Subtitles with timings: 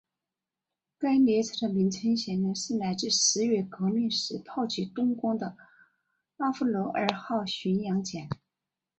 [0.97, 5.55] 该列车的名称显然是来自十月革命时炮击冬宫的
[6.37, 8.27] 阿芙乐尔号巡洋舰。